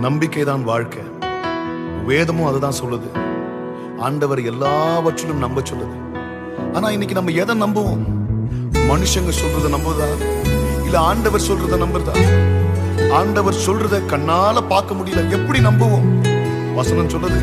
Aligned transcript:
நம்பிக்கை 0.00 0.42
தான் 0.42 0.64
வாழ்க்கை. 0.64 1.02
வேதமும் 2.06 2.46
அதுதான் 2.46 2.78
சொல்லுது. 2.84 3.08
ஆண்டவர் 3.98 4.44
எல்லாவற்றிலும் 4.44 5.38
நம்ப 5.38 5.60
சொல்லுது. 5.60 5.96
ஆனா 6.72 6.90
இன்னைக்கு 6.90 7.14
நம்ம 7.14 7.30
எதை 7.30 7.62
நம்புவோம்? 7.62 8.04
மனுஷங்க 8.74 9.32
சொல்றத 9.40 9.68
நம்புதா? 9.76 10.08
இல்ல 10.84 10.98
ஆண்டவர் 10.98 11.40
சொல்றத 11.40 11.78
நம்புறதா? 11.84 12.14
ஆண்டவர் 13.12 13.54
சொல்றத 13.54 14.00
கண்ணால 14.06 14.62
பார்க்க 14.68 14.94
முடியல. 14.94 15.30
எப்படி 15.30 15.58
நம்புவோம்? 15.58 16.08
வசனம் 16.74 17.08
சொல்லுது 17.08 17.40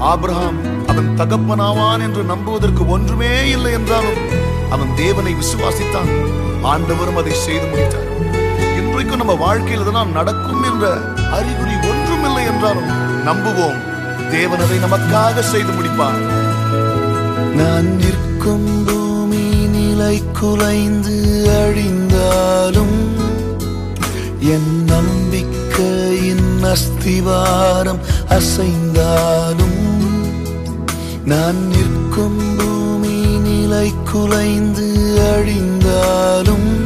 ஆபிரஹாம் 0.00 0.58
அவன் 0.86 1.14
தகப்பனாவான் 1.16 2.00
என்று 2.00 2.22
நம்புவதற்கு 2.22 2.88
ஒன்றுமே 2.88 3.50
இல்லை 3.50 3.72
என்றாலும் 3.72 4.20
அவன் 4.70 4.94
தேவனை 4.96 5.34
விசுவாசித்தான். 5.34 6.10
ஆண்டவரும் 6.62 7.16
அதை 7.16 7.32
செய்து 7.32 7.66
முடித்தார். 7.66 8.06
இன்றைக்கும் 8.98 9.26
நம்ம 9.26 9.44
வாழ்க்கையில் 9.44 9.80
இதெல்லாம் 9.80 10.12
நடக்கும் 10.12 10.62
என்ற 10.62 10.84
அறிகுறி 11.30 11.74
ஒன்றும் 11.88 12.24
இல்லை 12.24 12.44
என்றாலும் 12.44 12.88
நம்புவோம். 13.26 13.76
தேவன் 14.30 14.60
அதை 14.60 14.78
நமக்காக 14.78 15.40
செய்து 15.40 15.72
முடிப்பார். 15.72 16.18
நான் 17.56 17.96
நிற்கும் 17.96 18.84
பூமி 18.84 19.44
நிலை 19.66 20.22
குலைந்து 20.40 21.14
அழிந்தாலும் 21.60 22.98
என் 24.40 24.84
நம்பிக்கையின் 24.84 26.64
அஸ்திவாரம் 26.64 28.00
அசைந்தாலும் 28.28 29.80
நான் 31.24 31.68
நிற்கும் 31.68 32.56
பூமி 32.56 33.16
நிலை 33.38 33.94
குலைந்து 34.12 34.88
அழிந்தாலும் 35.32 36.77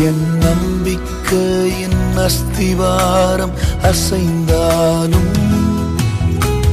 என் 0.00 0.24
நம்பிக்கையின் 0.40 1.98
அஸ்திவாரம் 2.18 3.54
அசைந்தாலும் 3.82 5.30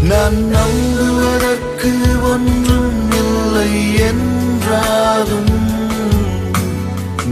நான் 0.09 0.37
நம்புவதற்கு 0.51 1.91
ஒன்றும் 2.31 2.91
இல்லை 3.19 3.71
என்றாலும் 4.07 5.53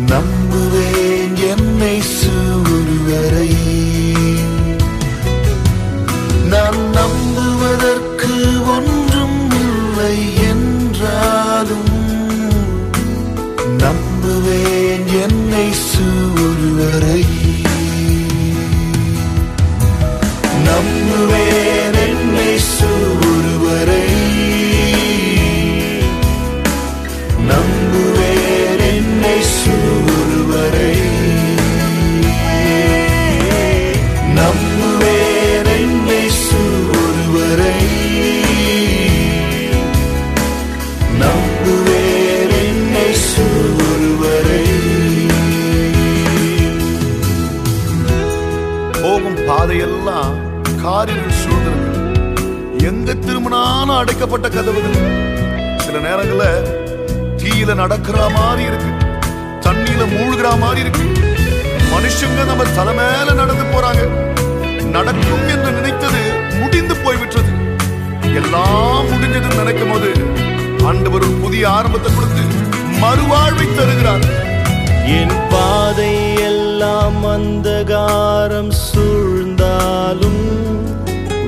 நம்புவேன் 0.08 0.45
நம்புவேன் 27.50 28.84
என்னை 28.90 29.36
ஒருவரை 30.14 30.94
நம்புவேன் 34.38 35.70
என்னை 35.78 36.22
ஒருவரை 36.96 37.76
நம்புவேன் 41.22 42.54
என்னை 42.64 43.08
ஒருவரை 43.84 44.64
போகும் 48.96 49.40
பாதையெல்லாம் 49.48 50.36
காரில் 50.82 51.30
சூழ்ந்திருக்கு 51.42 51.94
எங்க 52.86 53.12
திரும்பினாலும் 53.18 53.98
அடைக்கப்பட்ட 53.98 54.48
கதவுகள்? 54.50 54.98
சில 55.80 56.00
நேரங்களில் 56.00 56.68
தீயில 57.46 57.74
நடக்கிற 57.74 58.18
மாதிரி 58.30 58.64
இருக்கு. 58.64 58.92
தண்ணியில 59.66 60.04
மூழ்கிற 60.14 60.48
மாதிரி 60.60 60.80
இருக்கு. 60.82 61.06
மனுஷங்க 61.92 62.46
நம்ம 62.46 62.64
தலை 62.78 62.94
மேல 62.94 63.34
நடந்து 63.42 63.66
போறாங்க. 63.74 64.04
நடக்கும் 64.96 65.48
என்று 65.54 65.72
நினைத்தது 65.72 66.22
முடிந்து 66.60 66.96
போய்விட்டது. 66.96 67.52
எல்லாம் 68.40 69.06
முடிஞ்சதுன்னு 69.12 69.60
நினைக்கும் 69.62 69.92
போது 69.92 70.10
ஆண்டவர் 70.86 71.22
ஒரு 71.22 71.38
புதிய 71.44 71.70
ஆரம்பத்தை 71.70 72.10
கொடுத்து 72.14 72.44
மறுவாழ்வை 73.04 73.68
தருகிறார். 73.76 74.26
என் 75.20 75.38
பாதை 75.50 76.14
எல்லாம் 76.50 77.26
அந்தகாரம் 77.26 78.74
சூழ்ந்தாலும் 78.86 80.44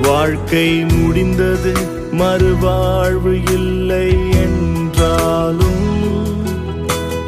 வாழ்க்கை 0.02 0.68
முடிந்தது 0.92 1.72
மறுவாழ்வு 2.20 3.32
இல்லை 3.52 4.06
என் 4.42 4.57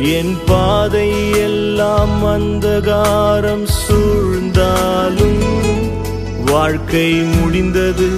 என் 0.09 0.35
பாதை 0.47 1.09
எல்லாம் 1.39 2.21
அந்தகாரம் 2.27 3.67
சூழ்ந்தாலும் 3.77 5.43
வாழ்க்கை 6.45 7.09
முடிந்தது 7.33 8.09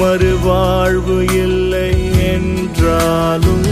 மறுவாழ்வு 0.00 1.18
இல்லை 1.38 1.90
என்றாலும் 2.32 3.68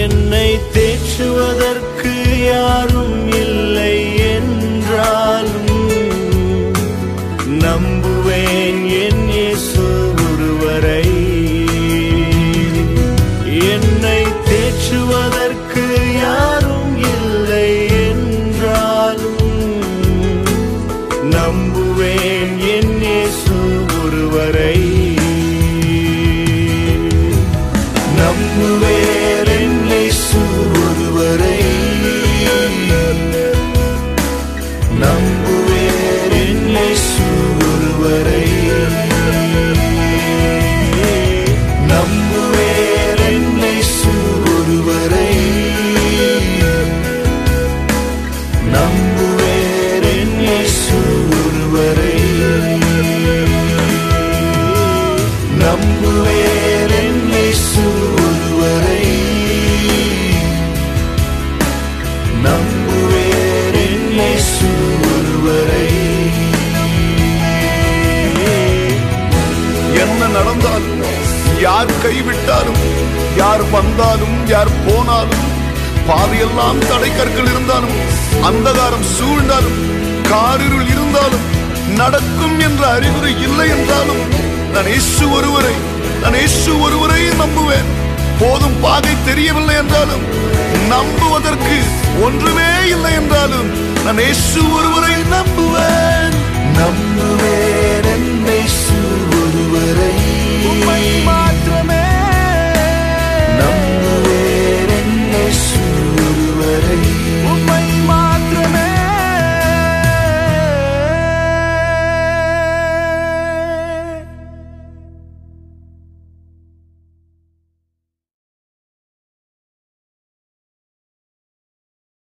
என்னை 0.00 0.48
தேற்றுவதற்கு 0.74 2.14
யாரும் 2.46 3.05
நம்புவேன் 21.30 22.58
என் 22.58 23.02
இயேசு 23.02 23.56
ஒருவரை. 24.04 24.78
நம்புவேன் 28.16 29.05
வந்தாலும் 73.98 74.40
யார் 74.48 74.70
போனாலும் 74.86 75.44
பாதையெல்லாம் 76.08 76.80
தடை 76.88 77.08
கற்கள் 77.10 77.48
இருந்தாலும் 77.52 77.94
அந்தகாரம் 78.48 79.06
சூழ்ந்தாலும் 79.12 79.78
காரிருள் 80.30 80.88
இருந்தாலும் 80.94 81.46
நடக்கும் 82.00 82.58
என்ற 82.58 82.82
அறிகுறி 82.96 83.32
இல்லை 83.46 83.66
என்றாலும் 83.76 84.20
நான் 84.74 84.90
இயேசு 84.92 85.24
ஒருவரை 85.38 85.74
நான் 86.22 86.36
இயேசு 86.40 86.72
ஒருவரை 86.86 87.22
நம்புவேன். 87.40 87.88
போதும் 88.40 88.76
பாதை 88.84 89.14
தெரியவில்லை 89.28 89.76
என்றாலும் 89.76 90.26
நம்புவதற்கு 90.92 91.78
ஒன்றுமே 92.26 92.70
இல்லை 92.94 93.14
என்றாலும் 93.22 93.70
நான் 94.04 94.22
இயேசு 94.26 94.60
ஒருவரை 94.78 95.16
நம்புவேன். 95.34 96.36
நம்புவேன் 96.78 98.10
என்னை 98.14 98.60
ஒருவரை. 99.40 100.12